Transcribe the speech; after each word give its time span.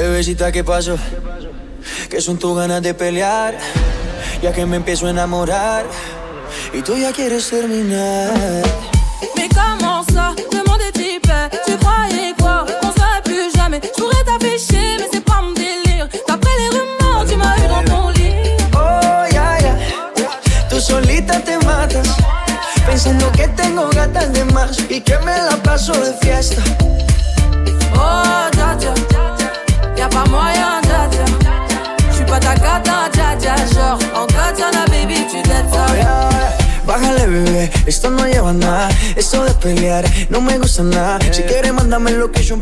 Bebecita, 0.00 0.50
¿qué 0.50 0.64
pasó? 0.64 0.96
Que 2.08 2.22
son 2.22 2.38
tus 2.38 2.56
ganas 2.56 2.80
de 2.80 2.94
pelear, 2.94 3.54
ya 4.42 4.50
que 4.50 4.64
me 4.64 4.76
empiezo 4.76 5.06
a 5.06 5.10
enamorar 5.10 5.84
y 6.72 6.80
tú 6.80 6.96
ya 6.96 7.12
quieres 7.12 7.50
terminar. 7.50 8.32
Mais 9.36 9.46
comment 9.50 10.02
ça, 10.10 10.34
le 10.52 10.62
monde 10.66 10.80
est 10.88 10.92
type 10.92 11.30
Tu 11.66 11.76
croyais 11.76 12.32
quoi 12.38 12.64
Qu'on 12.80 12.92
serait 12.92 13.22
plus 13.24 13.52
jamais. 13.54 13.78
Je 13.84 14.02
pourrais 14.02 14.24
t'afficher 14.24 14.96
mais 15.00 15.08
c'est 15.12 15.22
pas 15.22 15.42
mon 15.42 15.52
délire. 15.52 16.08
D'après 16.26 16.54
les 16.60 16.68
rumeurs 16.70 17.26
tu 17.28 17.36
m'as 17.36 17.58
eu 17.58 17.68
dans 17.68 17.84
ton 17.92 18.08
lit. 18.08 18.32
Oh, 18.72 19.34
ya, 19.34 19.60
ya. 19.60 19.76
Tú 20.70 20.80
solita 20.80 21.40
te 21.40 21.58
matas 21.66 22.08
Pensando 22.86 23.30
que 23.32 23.46
tengo 23.48 23.90
gatas 23.90 24.32
de 24.32 24.44
más 24.46 24.78
Y 24.88 25.02
que 25.02 25.18
me 25.18 25.36
la 25.36 25.56
paso 25.62 25.92
de 25.92 26.14
fiesta. 26.22 26.62
Oh, 27.94 28.48
dja 28.52 28.76
dja 28.76 28.94
Y'a 29.09 29.09
pas 30.10 30.28
moyen, 30.28 30.80
dja 30.82 31.08
dja 31.12 31.24
J'suis 32.12 32.24
pas 32.24 32.40
ta 32.40 32.54
gata, 32.54 33.08
dja 33.12 33.36
dja 33.36 33.54
Genre, 33.72 33.98
en 34.14 34.26
katana, 34.26 34.84
baby, 34.86 35.26
tu 35.30 35.38
ça 35.48 36.40
Bájale, 36.86 37.26
bebé, 37.26 37.70
esto 37.86 38.10
no 38.10 38.26
lleva 38.26 38.52
nada. 38.52 38.88
Esto 39.14 39.44
de 39.44 39.52
pelear 39.54 40.04
no 40.28 40.40
me 40.40 40.58
gusta 40.58 40.82
nada. 40.82 41.18
Si 41.30 41.42
quieres, 41.42 41.72
mándame 41.72 42.10
location. 42.10 42.60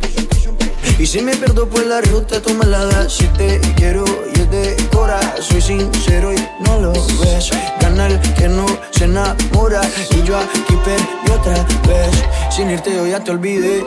Y 0.98 1.06
si 1.06 1.22
me 1.22 1.34
pierdo 1.34 1.66
por 1.66 1.86
la 1.86 2.02
ruta, 2.02 2.42
tú 2.42 2.52
me 2.52 2.66
la 2.66 2.84
das. 2.84 3.14
Si 3.14 3.24
te 3.38 3.58
quiero 3.76 4.04
y 4.34 4.40
es 4.40 4.50
de 4.50 4.76
cora, 4.92 5.18
soy 5.40 5.62
sincero 5.62 6.34
y 6.34 6.48
no 6.60 6.78
lo 6.78 6.92
ves. 6.92 7.50
Gana 7.80 8.08
el 8.08 8.20
que 8.34 8.48
no 8.48 8.66
se 8.90 9.04
enamora. 9.04 9.80
Y 10.10 10.22
yo 10.24 10.36
aquí 10.36 10.76
perdí 10.84 11.30
otra 11.32 11.54
vez. 11.86 12.10
Sin 12.50 12.70
irte, 12.70 12.92
yo 12.92 13.06
ya 13.06 13.24
te 13.24 13.30
olvidé. 13.30 13.82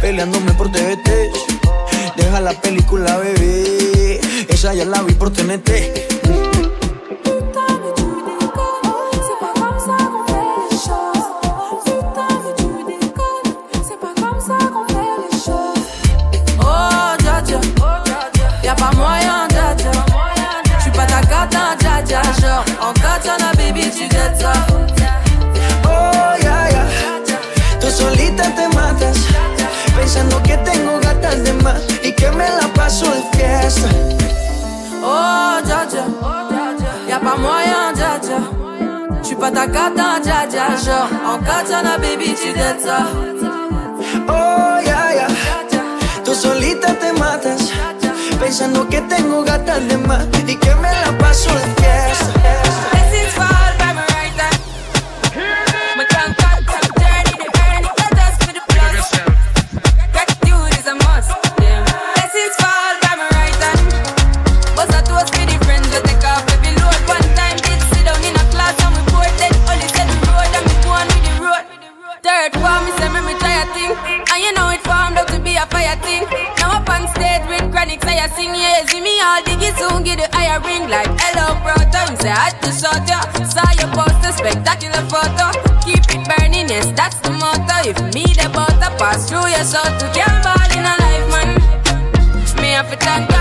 Peleándome 0.00 0.52
por 0.54 0.72
TVT. 0.72 1.55
Deja 2.16 2.40
la 2.40 2.52
película, 2.60 3.18
bebé. 3.18 4.20
Esa 4.48 4.74
ya 4.74 4.84
la 4.84 5.02
vi 5.02 5.12
por 5.14 5.30
TNT. 5.32 6.15
Dja 40.20 40.46
dja. 40.46 40.66
Genre, 40.76 41.34
en 41.34 41.44
katana, 41.44 41.98
baby, 41.98 42.34
tu. 42.36 43.06
Oh, 44.28 44.80
ya, 44.84 45.14
ya. 45.14 45.26
Tú 46.24 46.34
solita 46.34 46.94
te 46.94 47.12
matas. 47.12 47.70
Pensando 48.40 48.88
que 48.88 49.00
tengo 49.02 49.42
gatas 49.44 49.86
de 49.88 49.96
más. 49.98 50.24
Y 50.46 50.56
que 50.56 50.74
me 50.76 50.92
la 50.92 51.16
paso 51.18 51.50
de 51.50 51.66
fiesta. 51.82 52.65
See 78.84 79.00
me 79.00 79.18
all 79.20 79.40
diggy 79.40 79.72
soon 79.78 80.04
get 80.04 80.18
the 80.18 80.28
higher 80.36 80.60
ring 80.60 80.90
like 80.90 81.08
hello 81.18 81.56
brother. 81.64 82.12
Me 82.12 82.16
say 82.20 82.28
I 82.28 82.52
had 82.52 82.60
to 82.60 82.70
shut 82.70 83.08
ya, 83.08 83.24
saw 83.48 83.64
your 83.72 83.88
poster, 83.96 84.30
spectacular 84.36 85.00
photo. 85.08 85.48
Keep 85.80 86.04
it 86.12 86.28
burning, 86.28 86.68
yes 86.68 86.92
that's 86.92 87.16
the 87.20 87.30
motto. 87.30 87.88
If 87.88 87.98
me 88.14 88.24
the 88.36 88.50
butter 88.52 88.92
pass 88.98 89.30
through 89.30 89.48
your 89.48 89.64
soul 89.64 89.82
to 89.82 90.06
can't 90.12 90.44
ball 90.44 90.70
in 90.76 90.84
a 90.84 90.94
life 91.00 91.28
man. 91.32 92.60
Me 92.60 92.68
have 92.76 92.90
to 92.90 92.96
thank 92.98 93.35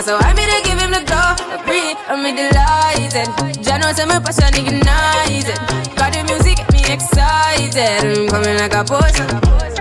And 0.00 0.08
that's 0.08 0.22
how 0.22 0.30
I 0.30 0.32
made 0.32 0.48
to 0.48 0.60
give 0.64 0.80
him 0.80 0.92
the 0.96 1.04
glory. 1.04 1.92
I'm 2.08 2.24
me 2.24 2.32
delighted. 2.32 3.28
Jano 3.60 3.92
say 3.92 4.06
my 4.06 4.18
passion 4.18 4.56
ignited. 4.56 5.60
Got 5.94 6.16
the 6.16 6.24
music 6.24 6.56
get 6.56 6.72
me 6.72 6.80
excited. 6.88 8.00
I'm 8.08 8.28
coming 8.32 8.56
like 8.56 8.72
a 8.72 8.82
potion. 8.82 9.28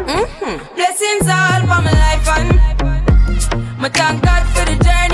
Mm-hmm. 0.03 0.75
Blessings 0.75 1.23
all 1.23 1.61
for 1.63 1.79
my 1.79 1.95
life 1.95 2.27
and 2.35 2.51
my 3.79 3.87
thank 3.87 4.21
God 4.21 4.43
for 4.51 4.65
the 4.67 4.75
journey, 4.83 5.08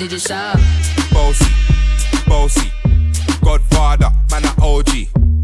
did 0.00 0.12
you 0.12 0.18
shop? 0.18 0.58
Bossy, 1.12 1.44
bossy, 2.26 2.72
Godfather, 3.44 4.10
man 4.30 4.44
a 4.44 4.64
OG, 4.64 4.88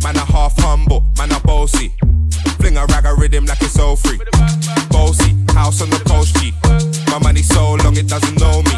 man 0.03 0.17
a 0.17 0.25
half 0.25 0.55
humble, 0.57 1.05
man 1.19 1.31
a 1.33 1.41
bossy. 1.41 1.93
Fling 2.59 2.79
a 2.79 2.87
rag 2.87 3.05
a 3.05 3.15
rhythm 3.15 3.45
like 3.45 3.61
it's 3.61 3.79
all 3.79 3.97
free. 3.97 4.19
Bossy, 4.89 5.35
house 5.53 5.83
on 5.83 5.91
the 5.91 6.03
coast 6.09 6.37
G. 6.37 6.55
My 7.11 7.19
money 7.19 7.43
so 7.43 7.75
long 7.85 7.99
it 7.99 8.09
doesn't 8.09 8.41
know 8.41 8.63
me. 8.63 8.73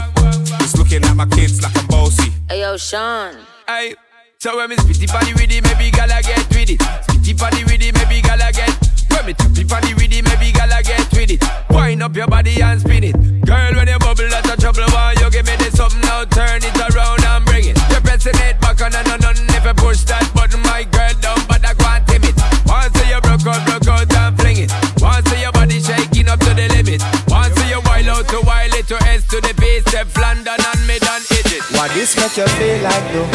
It's 0.59 0.77
looking 0.77 1.05
at 1.05 1.15
my 1.15 1.27
kids 1.27 1.63
like 1.63 1.77
I'm 1.79 1.87
bossy. 1.87 2.33
Hey 2.49 2.61
yo, 2.63 2.77
Sean. 2.77 3.37
Aye. 3.69 3.95
So 4.41 4.57
when 4.57 4.71
me 4.71 4.77
spitty 4.77 5.07
body 5.07 5.33
with 5.35 5.53
it, 5.53 5.63
maybe 5.63 5.93
gala 5.93 6.21
get 6.23 6.49
with 6.49 6.71
it. 6.71 6.81
Spitty 6.81 7.39
body 7.39 7.63
with 7.65 7.83
it, 7.83 7.95
maybe 7.95 8.21
gala 8.21 8.51
get. 8.53 8.88
When 9.19 9.27
me 9.27 9.35
tippy 9.35 9.65
body 9.67 9.99
with 9.99 10.15
it, 10.15 10.23
maybe 10.23 10.55
gala 10.55 10.79
get 10.79 11.03
with 11.11 11.35
it. 11.35 11.43
Wind 11.75 12.07
up 12.07 12.15
your 12.15 12.31
body 12.31 12.63
and 12.63 12.79
spin 12.79 13.03
it. 13.03 13.19
Girl, 13.43 13.75
when 13.75 13.91
you 13.91 13.99
bubble, 13.99 14.31
that's 14.31 14.47
a 14.47 14.55
trouble. 14.55 14.87
Why 14.95 15.19
you 15.19 15.27
give 15.35 15.43
me 15.43 15.59
this 15.59 15.75
something 15.75 15.99
now? 16.07 16.23
Turn 16.23 16.63
it 16.63 16.79
around 16.79 17.27
and 17.27 17.43
bring 17.43 17.67
it. 17.67 17.75
You're 17.91 17.99
pressing 17.99 18.39
it 18.47 18.63
back 18.63 18.79
on 18.79 18.95
and 18.95 19.11
on 19.11 19.19
and 19.27 19.43
if 19.51 19.67
you 19.67 19.75
push 19.75 20.07
that 20.07 20.23
button, 20.39 20.63
my 20.63 20.87
girl 20.95 21.11
down, 21.19 21.35
but 21.51 21.67
I 21.67 21.75
can't 21.75 22.07
tame 22.07 22.31
it. 22.31 22.39
Once 22.63 22.95
you 22.95 23.19
broke 23.19 23.43
out, 23.43 23.59
broke 23.67 23.91
out 23.91 24.07
and 24.07 24.39
fling 24.39 24.63
it. 24.63 24.71
Once 25.03 25.27
your 25.35 25.51
body 25.51 25.83
shaking 25.83 26.31
up 26.31 26.39
to 26.47 26.55
the 26.55 26.71
limit. 26.79 27.03
Once 27.27 27.59
you 27.67 27.83
wild 27.91 28.23
out 28.23 28.29
to 28.31 28.39
wild 28.47 28.71
it 28.79 28.87
to 28.87 29.03
S 29.03 29.27
to 29.35 29.43
the 29.43 29.51
base, 29.59 29.83
step 29.91 30.07
London 30.15 30.63
and 30.63 30.81
mid 30.87 31.03
and 31.03 31.27
it. 31.27 31.67
Why 31.75 31.91
this 31.91 32.15
make 32.15 32.39
you 32.39 32.47
feel 32.55 32.79
like 32.87 33.07
though? 33.11 33.27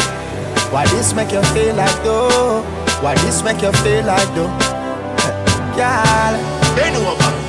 Why 0.72 0.88
this 0.88 1.12
make 1.12 1.28
you 1.28 1.44
feel 1.52 1.76
like 1.76 2.00
though? 2.00 2.64
Why 3.04 3.20
this 3.20 3.44
make 3.44 3.60
you 3.60 3.72
feel 3.84 4.08
like 4.08 4.32
though? 4.32 4.73
Girl, 5.74 6.34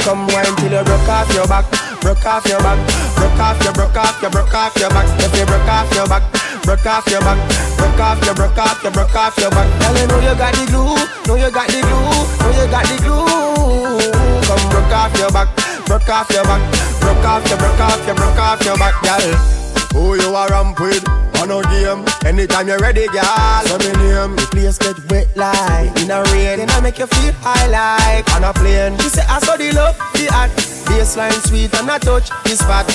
come 0.01 0.25
wine 0.33 0.55
till 0.57 0.73
you 0.73 0.83
broke 0.83 1.07
off 1.07 1.29
your 1.33 1.45
back, 1.47 1.65
broke 2.01 2.25
off 2.25 2.45
your 2.47 2.57
back, 2.57 2.79
broke 3.15 3.37
off 3.37 3.61
your, 3.63 3.71
broke 3.73 3.95
off 3.95 4.19
your, 4.19 4.31
broke 4.31 4.53
off 4.53 4.75
your 4.77 4.89
back. 4.89 5.05
If 5.21 5.37
you 5.37 5.45
broke 5.45 5.69
off 5.69 5.93
your 5.93 6.07
back, 6.07 6.23
broke 6.63 6.85
off 6.87 7.05
your 7.05 7.21
back, 7.21 7.37
broke 7.77 7.99
off 7.99 8.25
your, 8.25 8.33
broke 8.33 8.57
off 8.57 8.81
your, 8.81 8.91
broke 8.91 9.15
off 9.15 9.37
your 9.37 9.51
back. 9.51 9.69
Girl, 9.79 9.93
you 9.93 10.07
know 10.07 10.19
you 10.25 10.33
got 10.33 10.53
the 10.57 10.65
glue, 10.65 10.97
know 11.27 11.35
you 11.37 11.51
got 11.53 11.67
the 11.69 11.81
glue, 11.85 12.01
know 12.41 12.51
you 12.57 12.65
got 12.65 12.85
the 12.89 12.97
glue. 13.05 14.01
Come 14.41 14.69
broke 14.73 14.93
off 14.93 15.13
your 15.17 15.29
back, 15.29 15.49
broke 15.85 16.09
off 16.09 16.29
your 16.33 16.43
back, 16.45 16.61
broke 16.99 17.25
off 17.25 17.47
your, 17.47 17.57
broke 17.57 17.79
off 17.79 18.05
your, 18.07 18.15
broke 18.15 18.39
off 18.41 18.65
your 18.65 18.77
back, 18.77 18.95
girl. 19.05 19.21
Who 19.93 20.15
you 20.19 20.33
are 20.33 20.49
ramp 20.49 20.79
with? 20.79 21.24
No 21.45 21.61
game. 21.61 22.01
Anytime 22.25 22.67
you're 22.67 22.79
ready, 22.79 23.05
girl. 23.13 23.61
So 23.69 23.77
me 23.77 23.93
name. 24.01 24.35
The 24.35 24.47
place 24.49 24.77
get 24.81 24.97
wet 25.11 25.29
like 25.37 25.93
in 26.01 26.09
a 26.09 26.25
rain. 26.33 26.57
Then 26.57 26.69
I 26.71 26.81
make 26.81 26.97
you 26.97 27.05
feel 27.05 27.33
high 27.37 27.69
like 27.69 28.25
on 28.33 28.43
a 28.43 28.51
plane. 28.51 28.97
She 28.97 29.09
say 29.13 29.21
I 29.29 29.37
saw 29.37 29.55
the 29.55 29.69
love, 29.77 29.93
the 30.17 30.25
art. 30.33 30.49
Baseline 30.89 31.37
sweet 31.45 31.69
and 31.77 31.85
I 31.85 31.99
touch 31.99 32.33
the 32.49 32.57
spot. 32.57 32.89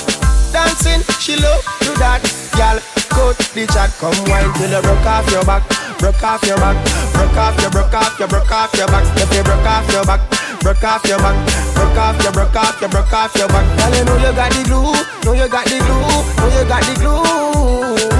Dancing, 0.51 0.99
she 1.23 1.39
love 1.39 1.63
do 1.79 1.95
that. 2.03 2.27
Girl, 2.59 2.83
cut 3.15 3.39
the 3.55 3.71
chat. 3.71 3.95
Come 4.03 4.19
wine 4.27 4.51
till 4.59 4.67
you 4.67 4.83
broke 4.83 5.07
off 5.07 5.31
your 5.31 5.47
back. 5.47 5.63
Broke 6.03 6.19
off 6.19 6.43
your 6.43 6.59
back. 6.59 6.75
Broke 7.15 7.39
off 7.39 7.55
your, 7.63 7.71
broke 7.71 7.95
off 7.95 8.19
your, 8.19 8.27
broke 8.27 8.51
off 8.51 8.75
your 8.75 8.91
back. 8.91 9.07
If 9.15 9.31
you 9.31 9.47
broke 9.47 9.63
off 9.63 9.87
your 9.95 10.03
back. 10.03 10.27
Broke 10.61 10.85
off 10.85 11.07
your 11.07 11.17
back, 11.17 11.39
broke 11.73 11.97
off 11.97 12.23
your, 12.23 12.33
broke 12.33 12.55
off 12.55 12.81
your, 12.83 12.91
broke 12.91 13.13
off 13.15 13.35
your 13.35 13.49
back. 13.49 13.65
Girl, 13.79 13.97
you 13.97 14.05
know 14.05 14.17
you 14.21 14.35
got 14.37 14.53
the 14.53 14.61
glue, 14.69 14.93
know 15.25 15.33
you 15.33 15.49
got 15.49 15.65
the 15.65 15.79
glue, 15.79 16.21
know 16.37 16.49
you 16.53 16.69
got 16.69 16.83
the 16.85 16.95
glue. 17.01 18.20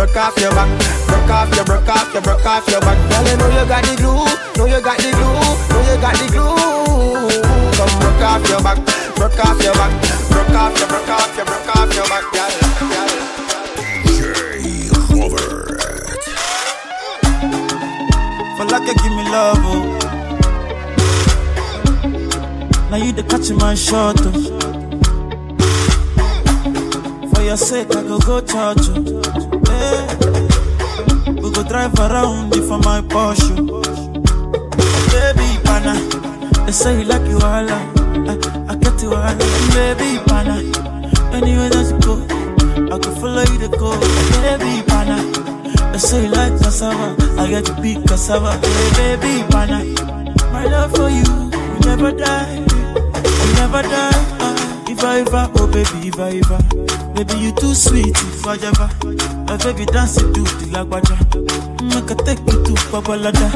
broke 0.00 0.16
off 0.16 0.32
your 0.40 0.50
back, 0.52 0.66
broke 1.06 1.28
off 1.28 1.54
your, 1.54 1.64
broke 1.66 1.88
off 1.88 2.14
your, 2.14 2.22
broke 2.22 2.46
off 2.46 2.66
your 2.70 2.80
back. 2.80 2.96
Girl, 3.10 3.22
you 3.28 3.36
know 3.36 3.48
you 3.52 3.68
got 3.68 3.84
the 3.84 3.96
glue, 4.00 4.24
know 4.56 4.64
you 4.64 4.80
got 4.80 4.96
the 4.96 5.12
glue, 5.12 5.28
know 5.68 5.80
you 5.84 6.00
got 6.00 6.16
the 6.16 6.24
glue. 6.32 6.56
Come 7.76 7.92
broke 8.00 8.24
off 8.24 8.48
your 8.48 8.62
back, 8.64 8.80
broke 9.14 9.38
off 9.44 9.60
your 9.62 9.74
back, 9.74 9.92
broke 10.32 10.56
off 10.56 10.78
your, 10.78 10.88
broke 10.88 11.10
off 11.10 11.36
your, 11.36 11.44
broke 11.44 11.76
off 11.76 11.94
your 11.94 12.08
back, 12.08 12.24
girl. 12.32 12.48
For 18.56 18.64
like 18.72 18.88
you 18.88 18.94
give 18.94 19.12
me 19.12 19.24
love, 19.28 19.60
oh. 19.60 19.84
Now 22.90 22.96
you 22.96 23.12
the 23.12 23.22
catch 23.28 23.50
my 23.52 23.74
shot, 23.74 24.16
oh. 24.20 24.32
For 27.34 27.42
your 27.42 27.58
sake, 27.58 27.94
I 27.94 28.02
go 28.02 28.18
go 28.18 28.40
church, 28.40 28.88
oh. 28.88 29.49
We 31.42 31.50
go 31.50 31.62
drive 31.62 31.94
around 31.98 32.54
you 32.54 32.66
for 32.68 32.78
my 32.78 33.00
Porsche. 33.00 33.56
Baby, 35.12 35.48
pana, 35.64 35.94
they 36.66 36.72
say 36.72 36.98
you 37.00 37.04
like 37.04 37.26
you 37.28 37.36
all, 37.36 37.68
I, 37.70 37.80
I 38.68 38.74
get 38.76 39.00
you 39.02 39.14
all, 39.14 39.34
baby, 39.74 40.18
pana. 40.26 40.56
Anywhere 41.32 41.70
that 41.70 41.86
you 41.90 41.98
go, 42.04 42.14
I 42.94 42.98
can 42.98 43.14
follow 43.16 43.42
you 43.42 43.58
to 43.58 43.68
go, 43.78 43.90
baby, 44.42 44.82
pana. 44.86 45.16
They 45.92 45.98
say 45.98 46.24
you 46.24 46.30
like 46.30 46.52
cassava, 46.60 47.16
I 47.40 47.48
get 47.48 47.64
to 47.66 47.74
be 47.80 47.94
cassava, 48.06 48.52
hey, 48.58 49.16
baby, 49.16 49.42
pana. 49.50 49.84
My 50.52 50.64
love 50.66 50.92
for 50.94 51.08
you 51.08 51.24
will 51.24 51.80
never 51.86 52.12
die, 52.12 52.58
will 52.66 53.54
never 53.54 53.82
die. 53.82 54.39
If 55.02 55.28
oh 55.32 55.66
baby, 55.66 56.10
viva. 56.10 56.58
Baby 57.14 57.34
you 57.40 57.52
too 57.52 57.74
sweet, 57.74 58.16
ever, 58.46 58.88
my 59.46 59.56
baby 59.56 59.86
dance 59.86 60.16
to 60.16 60.24
the 60.28 60.66
lagwaja, 60.70 61.16
make 61.82 62.10
I 62.10 62.14
take 62.24 62.38
you 62.40 62.62
to 62.64 62.72
Babalada. 62.92 63.48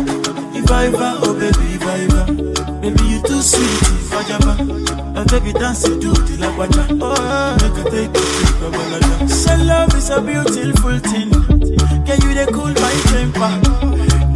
I 0.70 0.90
oh 1.22 1.34
baby, 1.38 1.78
ever, 1.84 2.24
baby 2.80 3.04
you 3.04 3.22
too 3.22 3.42
sweet, 3.42 3.82
ever, 4.30 4.64
my 5.12 5.24
baby 5.24 5.52
dance 5.52 5.82
to 5.82 5.90
the 5.98 6.36
lagwaja, 6.40 6.98
oh 7.02 7.56
make 7.60 7.78
I 7.78 7.90
take 7.90 8.16
you 8.16 8.24
to 8.24 8.54
Babalada. 8.64 9.28
Say 9.28 9.56
love 9.64 9.94
is 9.94 10.10
a 10.10 10.20
beautiful 10.22 10.98
thing, 10.98 11.30
can 12.06 12.20
you 12.22 12.34
they 12.34 12.46
cool 12.52 12.72
my 12.72 12.94
temper? 13.12 13.52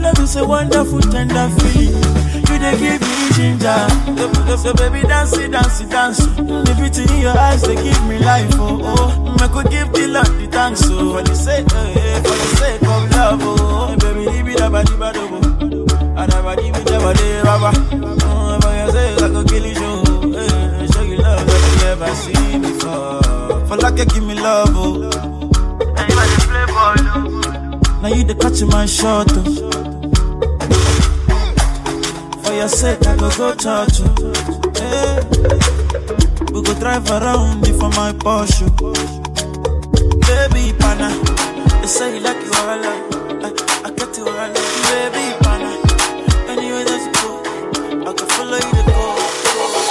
Love 0.01 0.19
is 0.21 0.37
a 0.37 0.47
wonderful 0.47 1.01
tender 1.01 1.49
feeling. 1.59 2.08
You 2.49 2.59
they 2.59 2.79
give 2.79 3.01
me 3.01 3.31
ginger. 3.35 3.89
So, 4.57 4.73
baby, 4.75 5.03
dance 5.07 5.37
it, 5.39 5.51
dance 5.53 5.81
it, 5.81 5.91
dance. 5.91 6.19
The 6.19 6.75
beauty 6.79 7.03
in 7.15 7.21
your 7.23 7.39
eyes, 7.39 7.63
they 7.63 7.75
give 7.77 8.03
me 8.09 8.19
life. 8.19 8.51
Oh, 8.55 8.81
oh. 8.83 9.37
I 9.39 9.49
could 9.49 9.71
give 9.71 9.93
the 9.93 10.09
Lord 10.09 10.27
the 10.27 10.47
thanks. 10.51 10.81
So, 10.81 11.13
for 11.15 11.23
the 11.23 11.35
sake, 11.35 11.67
eh, 11.75 12.21
for 12.23 12.35
the 12.35 12.49
sake 12.59 12.83
of 12.83 13.11
love. 13.13 13.41
Oh, 13.43 13.97
baby, 14.01 14.27
leave 14.31 14.49
it 14.49 14.59
body, 14.59 14.97
body, 14.97 15.21
And 15.21 16.33
I 16.33 16.43
body, 16.43 16.71
with 16.73 16.91
your 16.91 17.01
body, 17.01 17.29
rubber. 17.45 17.73
Oh, 18.27 18.59
for 18.61 18.75
your 18.75 18.91
sake, 18.91 19.23
I 19.23 19.29
could 19.29 19.49
kill 19.49 19.67
you, 19.67 19.75
show. 19.75 20.03
Eh, 20.35 20.87
show 20.93 21.03
you 21.03 21.17
love 21.19 21.47
that 21.47 21.63
you 21.69 21.77
never 21.85 22.15
seen 22.17 22.63
before. 22.63 23.67
For 23.69 23.77
like 23.77 23.99
you 23.99 24.07
give 24.07 24.25
me 24.25 24.35
love, 24.35 24.71
oh. 24.75 24.99
The. 24.99 25.13
Now 28.03 28.09
you 28.09 28.25
the 28.25 28.35
catch 28.35 28.63
my 28.63 28.87
shot, 28.87 29.27
oh. 29.33 29.98
For 32.49 32.55
your 32.55 32.69
sake, 32.69 33.07
I 33.07 33.15
go 33.15 33.29
go 33.37 33.55
church. 33.57 33.99
Hey. 34.81 35.21
Eh. 35.21 35.21
We 36.51 36.63
go 36.63 36.73
drive 36.81 37.11
around 37.11 37.67
you 37.67 37.77
for 37.79 37.91
my 37.91 38.13
Porsche. 38.13 38.65
Baby, 40.25 40.73
pana. 40.79 41.13
They 41.83 41.87
say 41.87 42.15
you 42.15 42.21
like 42.21 42.41
you 42.41 42.53
all 42.57 42.71
I, 42.73 43.53
I 43.85 43.91
get 43.91 44.17
you 44.17 44.25
all 44.25 44.49
Baby, 44.89 45.25
pana. 45.45 45.77
Anywhere 46.49 46.85
that 46.89 47.01
you 47.05 47.13
go, 47.21 48.09
I 48.09 48.13
can 48.17 48.29
follow 48.33 48.57
you 48.57 48.73
to 48.79 48.83
go. 48.97 49.05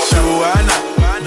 Joanna, 0.10 0.76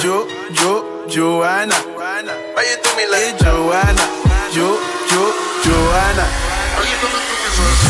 Jo, 0.02 0.26
Jo, 0.50 1.06
Joanna. 1.06 1.76
Why 1.94 2.66
you 2.66 2.76
do 2.82 2.90
me 2.96 3.06
like 3.06 3.38
Joanna? 3.38 4.04
Jo, 4.50 4.66
Jo, 5.06 5.22
Joanna. 5.62 6.26
Joanna, 7.54 7.89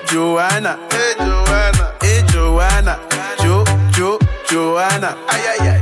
Joanna? 0.11 0.77
Hey 0.91 1.13
Joanna, 1.19 1.95
hey 2.01 2.21
Joanna, 2.27 2.99
Jo, 3.39 3.63
Jo, 3.95 4.19
Joanna? 4.49 5.15
Ay 5.29 5.41
ay 5.51 5.67
ay. 5.71 5.79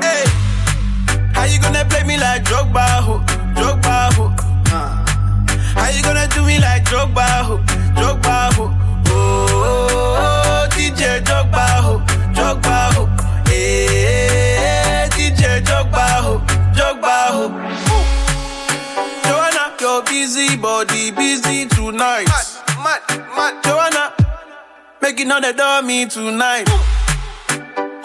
Hey, 0.00 0.24
how 1.34 1.44
you 1.44 1.60
gonna 1.60 1.84
play 1.84 2.02
me 2.04 2.16
like 2.16 2.44
Drogba, 2.44 2.80
ho, 3.04 3.20
Drogba, 3.54 4.12
ho? 4.14 4.32
Uh. 4.72 5.04
How 5.76 5.90
you 5.90 6.02
gonna 6.02 6.26
do 6.28 6.42
me 6.46 6.58
like 6.58 6.84
Drogba, 6.84 7.26
ho, 7.44 7.58
Drogba, 7.94 8.54
ho? 8.54 8.72
Oh, 9.08 9.46
oh, 9.52 10.16
oh, 10.16 10.68
DJ 10.72 11.20
Drogba, 11.22 11.66
ho, 11.84 11.98
Drogba, 12.32 12.92
ho. 12.94 13.06
Hey, 13.50 15.08
DJ 15.12 15.60
Drogba, 15.62 16.06
ho, 16.24 16.38
Drogba, 16.72 17.16
ho. 17.36 17.44
Ooh. 17.92 18.04
Joanna, 19.28 19.76
your 19.78 20.02
busy 20.04 20.56
body 20.56 21.10
busy 21.10 21.66
tonight. 21.66 22.26
Mad, 22.28 22.46
mad, 22.88 23.02
mad. 23.36 23.54
Joanna, 23.64 24.12
making 25.02 25.30
all 25.30 25.40
the 25.40 25.52
dummy 25.52 26.06
tonight. 26.06 26.66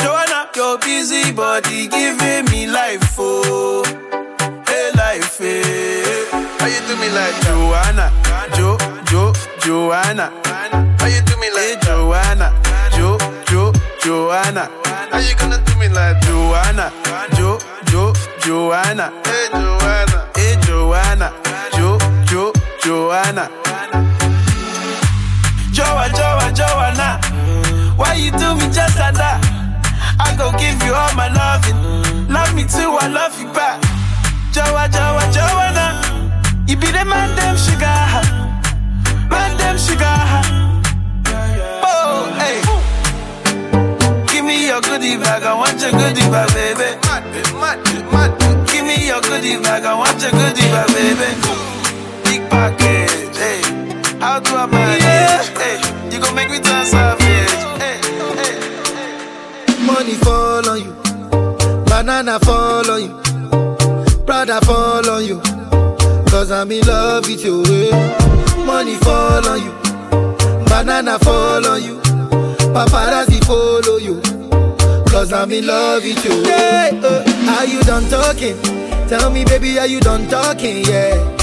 Joanna, 0.01 0.49
your 0.55 0.77
busy 0.79 1.31
body 1.31 1.87
giving 1.87 2.45
me 2.51 2.67
life, 2.67 3.15
oh, 3.17 3.83
hey 4.67 4.91
life, 4.95 5.37
hey. 5.37 6.25
How 6.59 6.67
you 6.67 6.81
do 6.87 6.95
me 7.01 7.09
like 7.17 7.35
Joanna, 7.45 8.11
Jo, 8.55 8.77
Jo, 9.09 9.33
Joanna? 9.59 10.31
How 10.99 11.07
you 11.07 11.21
do 11.21 11.35
me 11.37 11.49
like 11.51 11.63
hey, 11.63 11.87
Joanna? 11.87 12.47
Jo, 12.95 13.17
Jo, 13.47 13.71
Joanna. 14.03 14.69
How 15.11 15.19
you 15.19 15.35
gonna 15.35 15.63
do 15.63 15.75
me 15.77 15.87
like 15.89 16.19
Joanna? 16.21 16.91
Jo, 17.35 17.57
Jo, 17.89 18.13
Joanna. 18.39 19.11
Hey, 19.25 19.47
Joanna. 19.51 20.29
Hey, 20.35 20.55
Joanna. 20.65 21.31
Jo, 21.77 21.97
Jo, 22.25 22.53
Joanna. 22.83 23.62
Joa, 25.74 26.06
Joa, 26.13 26.53
Joanna. 26.53 27.20
Why 27.98 28.13
you 28.13 28.30
do 28.32 28.53
me 28.56 28.70
just 28.70 28.94
like 29.00 29.15
that? 29.18 29.42
I 30.20 30.36
go 30.38 30.51
give 30.62 30.77
you 30.86 30.94
all 30.94 31.13
my 31.18 31.34
loving. 31.34 32.30
Love 32.30 32.53
me 32.53 32.62
too, 32.62 32.94
I 33.01 33.08
love 33.10 33.34
you 33.42 33.50
back. 33.58 33.82
Joa, 34.53 34.86
Joa, 34.94 35.25
Joanna. 35.34 35.98
You 36.68 36.77
be 36.77 36.88
the 36.94 37.03
man, 37.06 37.34
them 37.36 37.58
sugar. 37.58 37.89
Man, 39.34 39.58
them 39.58 39.77
sugar. 39.82 40.13
Oh, 41.82 42.30
hey. 42.38 42.62
Give 44.30 44.46
me 44.46 44.68
your 44.68 44.82
goodie 44.82 45.18
bag, 45.18 45.42
I 45.42 45.56
want 45.58 45.82
your 45.82 45.92
goodie 45.92 46.30
bag, 46.30 46.53
baby. 46.53 47.01
Give 48.70 48.86
me 48.86 49.08
your 49.08 49.22
goodie 49.22 49.58
bag, 49.58 49.86
I 49.86 49.96
want 49.98 50.22
your 50.22 50.32
goodie 50.38 50.70
bag, 50.70 50.88
baby. 50.94 51.30
Big 52.30 52.42
package, 52.50 53.38
hey. 53.38 53.62
How 54.20 54.39
do 54.39 54.56
I 54.56 54.65
manage? 54.68 55.02
You 56.12 56.20
gon' 56.20 56.36
make 56.36 56.50
me 56.50 56.60
turn 56.60 56.86
savage. 56.86 57.53
Money 59.86 60.13
fall 60.15 60.68
on 60.70 60.80
you, 60.84 60.94
banana 61.86 62.39
fall 62.39 62.89
on 62.92 63.01
you, 63.03 64.24
Prada 64.25 64.60
fall 64.65 65.10
on 65.10 65.25
you. 65.25 65.39
Cause 66.30 66.51
I'm 66.51 66.72
in 66.72 66.86
love 66.88 67.25
with 67.27 67.44
you. 67.46 67.63
Money 68.65 68.96
fall 68.98 69.48
on 69.48 69.62
you, 69.62 69.72
banana 70.68 71.20
fall 71.20 71.65
on 71.68 71.84
you, 71.84 71.98
paparazzi 72.74 73.44
follow 73.46 73.98
you. 73.98 74.22
Cause 75.12 75.32
I'm 75.32 75.51
in 75.51 75.68
love 75.68 76.03
with 76.03 76.24
you. 76.25 76.42
Yeah, 76.44 76.89
uh, 77.03 77.58
are 77.60 77.65
you 77.65 77.82
done 77.84 78.10
talking? 78.10 78.60
Tell 79.08 79.30
me, 79.30 79.46
baby, 79.46 79.77
are 79.80 79.86
you 79.88 80.00
done 80.00 80.27
talking? 80.27 80.84
Yeah. 80.86 81.42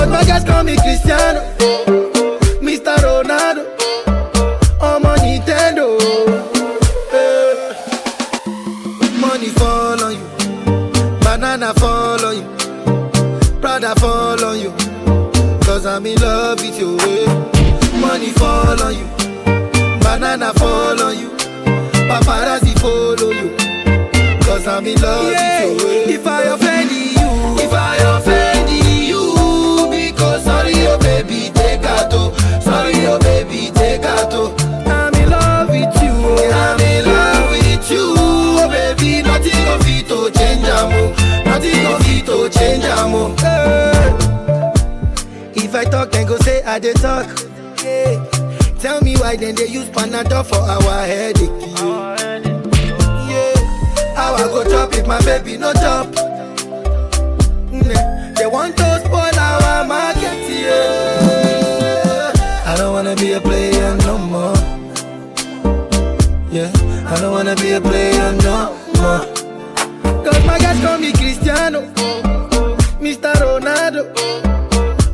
Cause 0.00 0.08
my 0.08 0.24
guys 0.24 0.44
call 0.44 0.64
me 0.64 0.76
Cristiano, 0.76 1.40
Mr. 2.64 2.96
Ronaldo, 3.04 3.62
I'm 4.80 5.04
on 5.04 5.18
Nintendo. 5.18 5.98
Eh. 7.12 7.74
Money 9.20 9.48
fall 9.50 10.02
on 10.02 10.12
you, 10.14 10.26
banana 11.20 11.74
fall 11.74 12.24
on 12.24 12.36
you, 12.38 12.46
Prada 13.60 13.94
fall 14.00 14.42
on 14.42 14.58
you. 14.58 14.72
Cause 15.66 15.84
I'm 15.84 16.06
in 16.06 16.16
love 16.20 16.60
with 16.62 16.78
you. 16.80 16.96
eh. 17.00 17.26
Money 18.00 18.30
fall 18.30 18.80
on 18.82 18.94
you, 18.94 19.06
banana 20.00 20.52
fall 20.54 21.00
on 21.02 21.18
you, 21.18 21.28
paparazzi 22.08 22.72
follow 22.80 23.30
you. 23.32 23.50
Cause 24.44 24.66
I'm 24.66 24.86
in 24.86 25.00
love 25.02 25.24
with 25.26 25.82
you. 25.82 25.88
eh. 25.90 25.99
Dey 46.80 46.92
talk. 46.94 47.26
Yeah. 47.84 48.24
Tell 48.80 49.00
me 49.02 49.16
why 49.16 49.36
then 49.36 49.54
they 49.54 49.66
use 49.66 49.88
Panadol 49.90 50.44
for 50.46 50.56
our 50.56 51.06
headache. 51.06 51.50
Yeah. 53.28 53.54
How 54.16 54.34
I 54.34 54.44
go 54.44 54.64
chop 54.64 54.94
if 54.94 55.06
my 55.06 55.20
baby 55.22 55.56
no 55.58 55.72
chop? 55.74 56.06
Nah. 57.70 58.32
They 58.34 58.46
want 58.46 58.76
to 58.78 59.00
spoil 59.04 59.38
our 59.38 59.84
market. 59.86 60.38
Yeah. 60.48 62.32
I 62.66 62.74
don't 62.76 62.92
wanna 62.94 63.14
be 63.16 63.32
a 63.32 63.40
player 63.40 63.96
no 63.98 64.18
more. 64.18 64.56
Yeah. 66.50 66.70
I 67.06 67.20
don't 67.20 67.32
wanna 67.32 67.56
be 67.56 67.72
a 67.72 67.80
player 67.80 68.32
no 68.42 68.74
more. 68.96 69.26
Cause 70.24 70.44
my 70.46 70.58
guys 70.58 70.80
call 70.80 70.98
me 70.98 71.12
Cristiano, 71.12 71.82
Mr. 73.00 73.32
Ronaldo. 73.34 74.08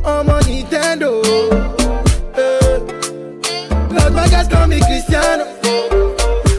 I'm 0.05 0.29
on 0.29 0.36
Cause 4.27 4.35
guys 4.35 4.47
call 4.49 4.67
me 4.67 4.79
Cristiano, 4.81 5.45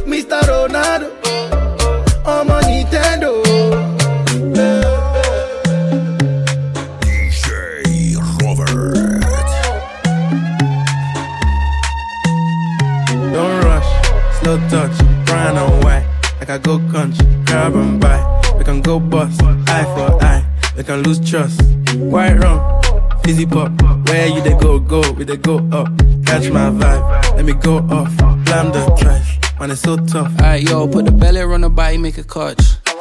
Mr. 0.06 0.40
Ronaldo. 0.48 1.10
I'm 2.24 2.50
on 2.50 2.62
Nintendo. 2.62 3.42
DJ 7.02 8.16
Robert. 8.40 9.20
Don't 13.32 13.64
rush, 13.64 14.40
slow 14.40 14.56
touch, 14.68 14.96
brown 15.26 15.56
and 15.58 15.84
white. 15.84 16.06
Like 16.40 16.48
I 16.50 16.58
go 16.58 16.78
country, 16.90 17.26
grab 17.44 17.74
and 17.74 18.00
buy. 18.00 18.18
We 18.56 18.64
can 18.64 18.80
go 18.80 18.98
bust, 18.98 19.42
eye 19.42 19.84
for 19.94 20.24
eye. 20.24 20.42
We 20.74 20.84
can 20.84 21.02
lose 21.02 21.20
trust. 21.20 21.60
White 21.96 22.38
rum, 22.38 22.60
fizzy 23.24 23.44
pop. 23.44 23.70
Where 24.08 24.26
you 24.26 24.40
they 24.40 24.54
go, 24.54 24.78
go, 24.78 25.02
we 25.12 25.24
they 25.24 25.36
go 25.36 25.58
up. 25.70 25.88
Catch 26.24 26.50
my 26.50 26.70
vibe, 26.70 27.27
let 27.38 27.46
me 27.46 27.52
go 27.52 27.76
off. 27.88 28.16
Blam 28.16 28.72
the 28.72 28.96
trash, 28.98 29.38
man, 29.60 29.70
it's 29.70 29.80
so 29.82 29.96
tough. 29.96 30.32
Alright, 30.40 30.68
yo, 30.68 30.88
put 30.88 31.04
the 31.04 31.12
belly 31.12 31.40
on 31.40 31.60
the 31.60 31.70
body, 31.70 31.96
make 31.96 32.18
a 32.18 32.24
catch. 32.24 32.58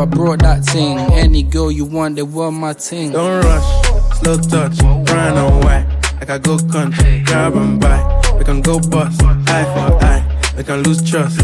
I 0.00 0.06
brought 0.06 0.38
that 0.38 0.64
thing. 0.64 0.98
Any 1.12 1.42
girl 1.42 1.70
you 1.70 1.84
want, 1.84 2.16
they 2.16 2.22
want 2.22 2.56
my 2.56 2.72
ting. 2.72 3.12
Don't 3.12 3.44
rush, 3.44 4.18
slow 4.20 4.38
touch, 4.38 4.78
brown 5.04 5.36
and 5.36 5.64
white. 5.64 5.86
I 6.26 6.38
go 6.38 6.56
country, 6.58 7.22
grab 7.26 7.54
and 7.56 7.78
buy. 7.78 8.00
We 8.38 8.44
can 8.44 8.62
go 8.62 8.78
bust, 8.78 9.20
eye 9.22 9.64
for 9.74 10.02
eye. 10.02 10.54
We 10.56 10.64
can 10.64 10.82
lose 10.84 11.02
trust. 11.02 11.38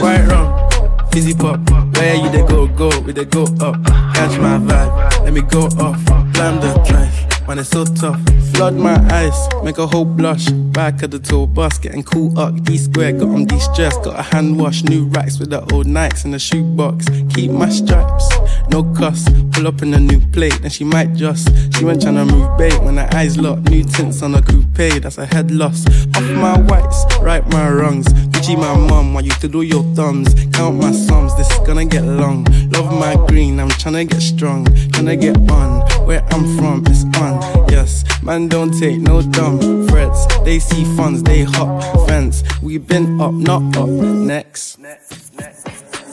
White 0.00 0.24
rum, 0.28 0.70
fizzy 1.10 1.34
pop. 1.34 1.60
Where 1.96 2.14
you 2.14 2.30
they 2.30 2.46
go, 2.46 2.66
go, 2.68 2.88
we 3.00 3.12
they 3.12 3.26
go 3.26 3.42
up. 3.60 3.74
Catch 4.14 4.38
my 4.38 4.56
vibe, 4.56 5.24
let 5.24 5.32
me 5.34 5.42
go 5.42 5.66
off. 5.78 6.02
Blam 6.32 6.60
the 6.60 6.72
trash, 6.86 7.26
man, 7.48 7.58
it's 7.58 7.70
so 7.70 7.84
tough. 7.84 8.20
Flood 8.52 8.74
my 8.74 8.96
eyes, 9.10 9.48
make 9.64 9.78
a 9.78 9.86
whole 9.86 10.04
blush. 10.04 10.48
Back 10.50 11.02
of 11.02 11.10
the 11.10 11.18
tour 11.18 11.46
bus, 11.46 11.78
getting 11.78 12.02
cool 12.02 12.38
up. 12.38 12.62
D 12.64 12.76
square, 12.76 13.12
got 13.12 13.28
on 13.28 13.46
de 13.46 13.58
stressed. 13.58 14.02
Got 14.02 14.20
a 14.20 14.22
hand 14.22 14.60
wash, 14.60 14.84
new 14.84 15.06
racks 15.06 15.38
with 15.38 15.50
the 15.50 15.60
old 15.72 15.86
Nikes 15.86 16.24
in 16.24 16.32
the 16.32 16.38
shoebox. 16.38 17.06
Keep 17.34 17.52
my 17.52 17.70
stripes, 17.70 18.27
no 18.70 18.82
cuss. 18.94 19.28
Pull 19.52 19.66
up 19.66 19.82
in 19.82 19.94
a 19.94 20.00
new 20.00 20.20
plate, 20.32 20.58
then 20.62 20.70
she 20.70 20.84
might 20.84 21.14
just. 21.14 21.48
She 21.76 21.84
went 21.84 22.02
tryna 22.02 22.30
move 22.30 22.56
bait 22.58 22.80
when 22.82 22.96
her 22.96 23.08
eyes 23.14 23.36
locked. 23.38 23.70
New 23.70 23.84
tints 23.84 24.22
on 24.22 24.34
a 24.34 24.42
coupe, 24.42 25.02
that's 25.02 25.18
a 25.18 25.26
head 25.26 25.50
loss. 25.50 25.86
Off 26.16 26.30
my 26.32 26.58
whites, 26.58 27.04
right 27.20 27.46
my 27.48 27.70
wrongs. 27.70 28.06
Gucci 28.32 28.56
my 28.56 28.76
mum, 28.76 29.14
while 29.14 29.24
you 29.24 29.32
to 29.32 29.48
do 29.48 29.62
your 29.62 29.82
thumbs. 29.94 30.34
Count 30.52 30.76
my 30.76 30.92
sums, 30.92 31.36
this 31.36 31.50
is 31.50 31.58
gonna 31.66 31.84
get 31.84 32.04
long. 32.04 32.44
Love 32.70 32.92
my 32.92 33.14
green, 33.26 33.60
I'm 33.60 33.68
tryna 33.70 34.08
get 34.08 34.20
strong. 34.20 34.64
Tryna 34.66 35.20
get 35.20 35.36
on, 35.50 35.80
where 36.06 36.24
I'm 36.30 36.56
from, 36.56 36.84
it's 36.86 37.04
on. 37.18 37.68
Yes, 37.70 38.04
man, 38.22 38.48
don't 38.48 38.72
take 38.78 38.98
no 39.00 39.22
dumb 39.22 39.86
threats. 39.88 40.26
They 40.44 40.58
see 40.58 40.84
funds, 40.96 41.22
they 41.22 41.42
hop 41.42 42.08
fence. 42.08 42.42
We 42.62 42.78
been 42.78 43.20
up, 43.20 43.32
not 43.32 43.76
up. 43.76 43.88
Next. 43.88 44.78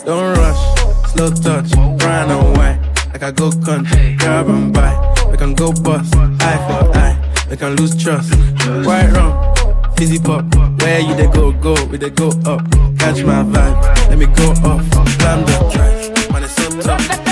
Don't 0.06 0.38
rush, 0.38 1.05
slow 1.16 1.30
touch, 1.32 1.72
brown 1.98 2.32
and 2.32 2.58
white. 2.58 2.80
Like 3.14 3.24
I 3.24 3.32
go 3.32 3.52
country, 3.52 4.16
grab 4.20 4.50
and 4.50 4.74
buy. 4.74 4.94
We 5.32 5.38
can 5.38 5.54
go 5.54 5.72
bust, 5.72 6.16
eye 6.16 6.60
for 6.68 6.98
eye. 6.98 7.48
We 7.50 7.58
can 7.58 7.76
lose 7.76 7.96
trust. 7.96 8.34
White 8.86 9.12
rum, 9.14 9.34
fizzy 9.96 10.20
pop. 10.20 10.44
Where 10.82 11.00
you 11.00 11.16
they 11.16 11.28
go, 11.28 11.52
go, 11.52 11.74
we 11.86 11.98
they 11.98 12.10
go 12.10 12.30
up. 12.46 12.62
Catch 13.00 13.24
my 13.24 13.44
vibe, 13.44 14.10
let 14.10 14.18
me 14.18 14.26
go 14.26 14.50
off. 14.70 14.84
Slam 15.18 15.42
the 15.46 15.70
drive, 15.74 16.32
man, 16.32 16.44
it's 16.44 16.56
so 16.56 16.82
tough. 16.82 17.25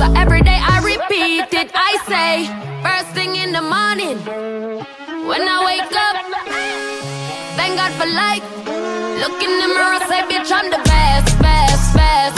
So 0.00 0.04
every 0.16 0.42
day 0.42 0.58
I 0.60 0.80
repeat 0.84 1.52
it. 1.52 1.70
I 1.74 1.92
say, 2.06 2.46
first 2.82 3.08
thing 3.14 3.36
in 3.36 3.52
the 3.52 3.62
morning, 3.62 4.18
when 5.28 5.42
I 5.42 5.58
wake 5.64 5.94
up. 6.06 6.16
Thank 7.58 7.76
God 7.76 7.92
for 8.00 8.06
life. 8.06 8.44
Look 9.22 9.42
in 9.42 9.52
the 9.60 9.68
mirror, 9.74 10.00
say, 10.08 10.22
bitch, 10.30 10.50
I'm 10.52 10.70
the 10.70 10.82
best, 10.84 11.38
best, 11.42 11.94
best, 11.94 12.37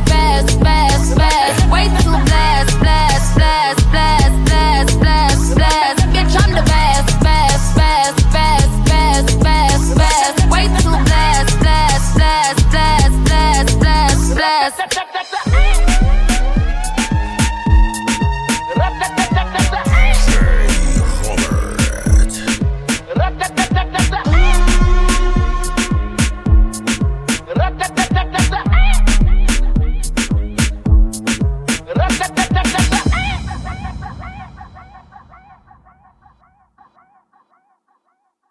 best, 0.31 0.59
best, 0.59 1.17
best. 1.17 1.71
Way 1.71 1.85
too 2.03 2.17
blessed, 2.27 2.79
blessed, 2.79 3.35
blessed, 3.35 3.91
blessed, 3.91 4.45
blessed, 4.45 4.99
blessed, 4.99 5.55
blessed. 5.55 6.10